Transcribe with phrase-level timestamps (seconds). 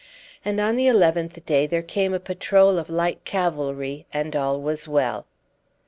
[0.43, 4.87] And on the eleventh day there came a patrol of light cavalry, and all was
[4.87, 5.27] well."